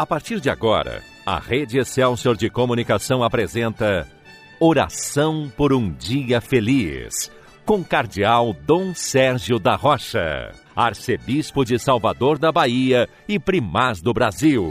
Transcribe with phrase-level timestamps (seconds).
[0.00, 4.08] A partir de agora, a Rede Excelsior de Comunicação apresenta
[4.58, 7.30] Oração por um Dia Feliz,
[7.66, 14.64] com Cardeal Dom Sérgio da Rocha, Arcebispo de Salvador da Bahia e Primaz do Brasil.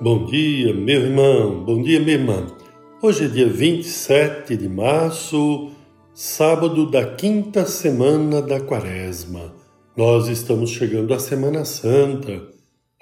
[0.00, 2.48] Bom dia, meu irmão, bom dia, minha irmã.
[3.00, 5.70] Hoje é dia 27 de março,
[6.12, 9.61] sábado da quinta semana da quaresma.
[9.94, 12.40] Nós estamos chegando à Semana Santa.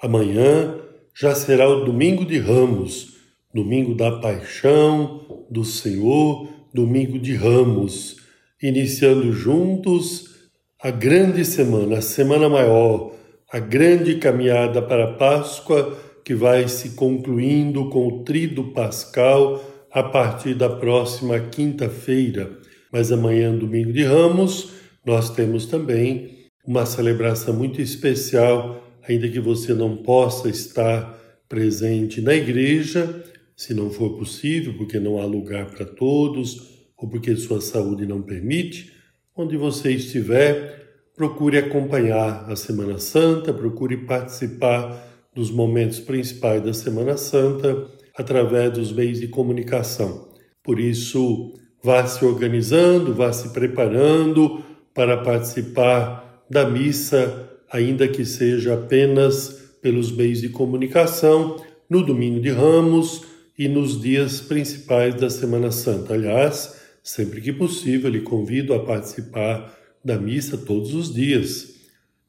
[0.01, 0.75] Amanhã
[1.15, 3.15] já será o domingo de Ramos,
[3.53, 8.17] domingo da paixão do Senhor, domingo de Ramos,
[8.61, 10.49] iniciando juntos
[10.83, 13.13] a grande semana, a semana maior,
[13.49, 20.03] a grande caminhada para a Páscoa que vai se concluindo com o trido pascal a
[20.03, 22.51] partir da próxima quinta-feira.
[22.91, 24.73] Mas amanhã, domingo de Ramos,
[25.05, 32.33] nós temos também uma celebração muito especial, ainda que você não possa estar presente na
[32.33, 33.23] igreja,
[33.55, 38.21] se não for possível, porque não há lugar para todos ou porque sua saúde não
[38.21, 38.93] permite.
[39.35, 40.81] Onde você estiver,
[41.15, 48.91] procure acompanhar a Semana Santa, procure participar dos momentos principais da Semana Santa através dos
[48.91, 50.29] meios de comunicação.
[50.63, 51.53] Por isso,
[51.83, 60.11] vá se organizando, vá se preparando para participar da missa, ainda que seja apenas pelos
[60.11, 61.55] meios de comunicação,
[61.89, 63.23] no domingo de Ramos
[63.57, 66.13] e nos dias principais da Semana Santa.
[66.13, 71.75] Aliás, sempre que possível, lhe convido a participar da missa todos os dias.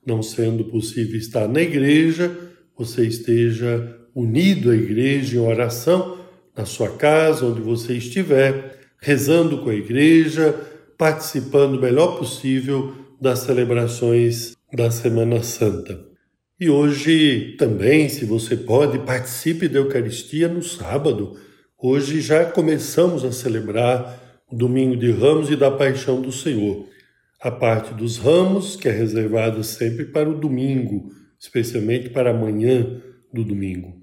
[0.06, 2.30] Não sendo possível estar na igreja,
[2.78, 6.18] você esteja unido à igreja em oração,
[6.56, 10.54] na sua casa, onde você estiver, rezando com a igreja,
[10.96, 16.04] participando o melhor possível das celebrações da Semana Santa.
[16.58, 21.38] E hoje também, se você pode, participe da Eucaristia no sábado.
[21.80, 26.84] Hoje já começamos a celebrar o Domingo de Ramos e da Paixão do Senhor.
[27.40, 33.00] A parte dos ramos, que é reservada sempre para o domingo, especialmente para a manhã
[33.32, 34.02] do domingo.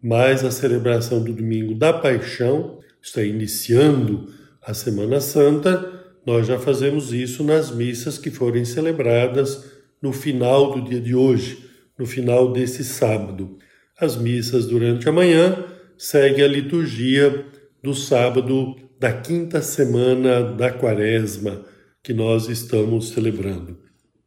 [0.00, 7.12] Mas a celebração do Domingo da Paixão está iniciando a Semana Santa nós já fazemos
[7.12, 9.64] isso nas missas que forem celebradas
[10.02, 11.58] no final do dia de hoje,
[11.98, 13.58] no final desse sábado.
[13.98, 15.64] As missas durante a manhã
[15.96, 17.46] seguem a liturgia
[17.82, 21.64] do sábado da quinta semana da quaresma
[22.02, 23.78] que nós estamos celebrando.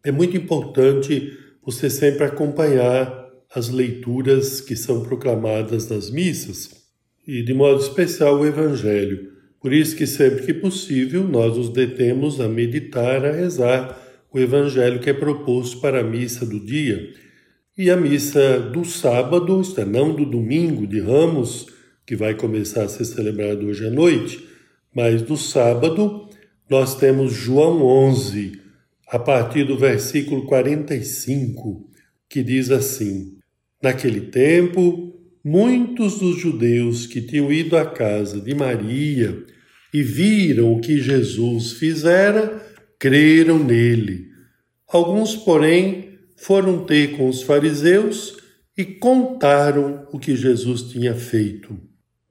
[0.04, 3.24] É muito importante você sempre acompanhar
[3.54, 6.72] as leituras que são proclamadas nas missas
[7.26, 9.33] e, de modo especial, o Evangelho
[9.64, 13.98] por isso que sempre que possível nós nos detemos a meditar, a rezar
[14.30, 17.14] o evangelho que é proposto para a missa do dia.
[17.78, 21.68] E a missa do sábado, isto é, não do domingo de Ramos,
[22.06, 24.46] que vai começar a ser celebrado hoje à noite,
[24.94, 26.28] mas do sábado,
[26.70, 28.60] nós temos João 11,
[29.08, 31.90] a partir do versículo 45,
[32.28, 33.38] que diz assim:
[33.82, 35.13] Naquele tempo,
[35.44, 39.44] muitos dos judeus que tinham ido à casa de Maria
[39.94, 42.62] e viram o que Jesus fizera,
[42.98, 44.28] creram nele.
[44.88, 48.38] Alguns, porém, foram ter com os fariseus
[48.78, 51.78] e contaram o que Jesus tinha feito.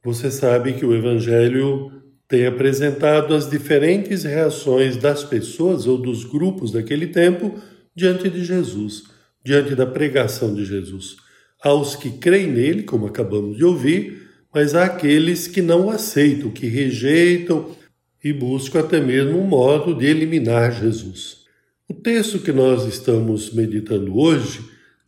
[0.04, 6.72] Você sabe que o Evangelho tem apresentado as diferentes reações das pessoas ou dos grupos
[6.72, 7.60] daquele tempo
[7.94, 9.04] diante de Jesus,
[9.44, 11.16] diante da pregação de Jesus.
[11.62, 16.66] Aos que creem nele, como acabamos de ouvir, mas há aqueles que não aceitam, que
[16.66, 17.74] rejeitam
[18.22, 21.42] e buscam até mesmo um modo de eliminar Jesus.
[21.88, 24.60] O texto que nós estamos meditando hoje,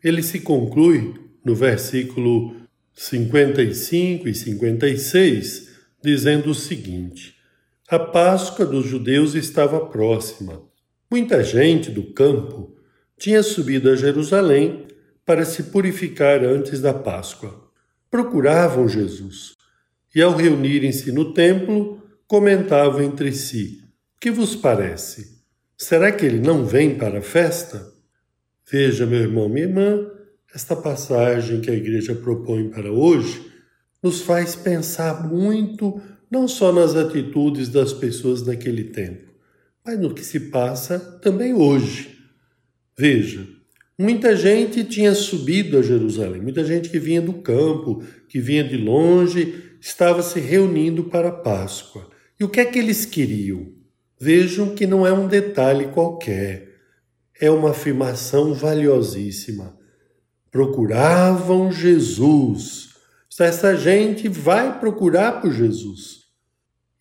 [0.03, 2.55] ele se conclui no versículo
[2.95, 5.69] 55 e 56,
[6.03, 7.35] dizendo o seguinte:
[7.89, 10.63] A Páscoa dos judeus estava próxima.
[11.11, 12.77] Muita gente do campo
[13.19, 14.87] tinha subido a Jerusalém
[15.25, 17.65] para se purificar antes da Páscoa
[18.15, 19.57] procuravam Jesus
[20.15, 23.83] e, ao reunirem-se no templo, comentavam entre si:
[24.21, 25.43] que vos parece?
[25.77, 27.93] Será que ele não vem para a festa?
[28.71, 30.09] Veja, meu irmão, minha irmã,
[30.55, 33.53] esta passagem que a igreja propõe para hoje
[34.01, 36.01] nos faz pensar muito
[36.31, 39.33] não só nas atitudes das pessoas naquele tempo,
[39.85, 42.17] mas no que se passa também hoje.
[42.97, 43.45] Veja,
[43.99, 48.77] Muita gente tinha subido a Jerusalém, muita gente que vinha do campo, que vinha de
[48.77, 52.11] longe, estava se reunindo para a Páscoa.
[52.39, 53.73] E o que é que eles queriam?
[54.21, 56.73] Vejam que não é um detalhe qualquer.
[57.41, 59.77] é uma afirmação valiosíssima.
[60.51, 62.91] Procuravam Jesus.
[63.41, 66.21] Essa gente vai procurar por Jesus.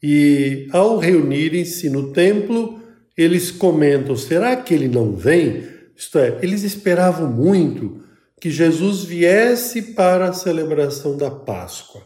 [0.01, 2.81] E ao reunirem-se no templo,
[3.15, 5.72] eles comentam: será que ele não vem?
[5.95, 8.03] Isto é, eles esperavam muito
[8.39, 12.03] que Jesus viesse para a celebração da Páscoa.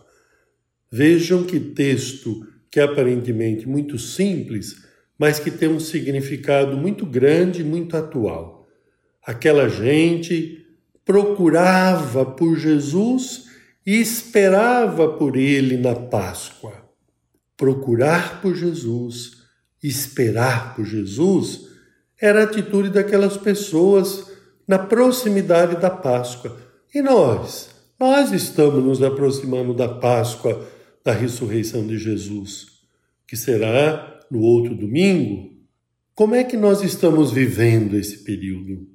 [0.92, 4.84] Vejam que texto que é aparentemente muito simples,
[5.18, 8.68] mas que tem um significado muito grande e muito atual.
[9.24, 10.66] Aquela gente
[11.04, 13.46] procurava por Jesus
[13.86, 16.86] e esperava por ele na Páscoa.
[17.56, 19.38] Procurar por Jesus,
[19.82, 21.68] esperar por Jesus,
[22.22, 24.32] era a atitude daquelas pessoas
[24.68, 26.58] na proximidade da Páscoa.
[26.94, 27.70] E nós?
[28.00, 30.68] Nós estamos nos aproximando da Páscoa,
[31.04, 32.68] da ressurreição de Jesus,
[33.28, 35.58] que será no outro domingo,
[36.18, 38.88] como é que nós estamos vivendo esse período?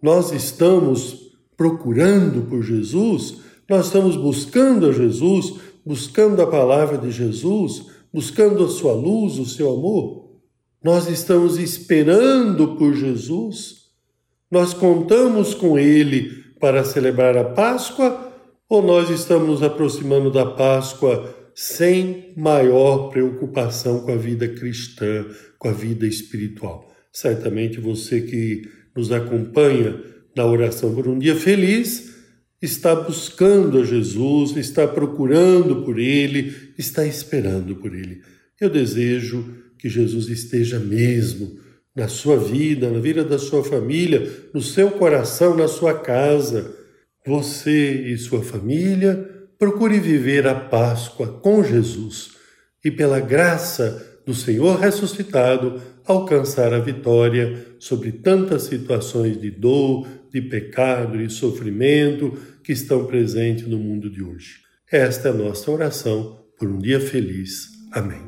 [0.00, 3.38] Nós estamos procurando por Jesus,
[3.68, 5.54] nós estamos buscando a Jesus,
[5.84, 10.27] buscando a palavra de Jesus, buscando a sua luz, o seu amor.
[10.82, 13.88] Nós estamos esperando por Jesus,
[14.50, 16.30] nós contamos com Ele
[16.60, 18.32] para celebrar a Páscoa
[18.68, 25.26] ou nós estamos nos aproximando da Páscoa sem maior preocupação com a vida cristã,
[25.58, 26.88] com a vida espiritual.
[27.12, 28.62] Certamente você que
[28.94, 30.00] nos acompanha
[30.36, 32.14] na oração por um dia feliz
[32.62, 38.22] está buscando a Jesus, está procurando por Ele, está esperando por Ele.
[38.60, 41.58] Eu desejo que Jesus esteja mesmo
[41.94, 46.74] na sua vida, na vida da sua família, no seu coração, na sua casa.
[47.26, 49.28] Você e sua família
[49.58, 52.30] procure viver a Páscoa com Jesus
[52.84, 60.40] e, pela graça do Senhor ressuscitado, alcançar a vitória sobre tantas situações de dor, de
[60.40, 64.60] pecado e sofrimento que estão presentes no mundo de hoje.
[64.90, 67.68] Esta é a nossa oração por um dia feliz.
[67.92, 68.27] Amém.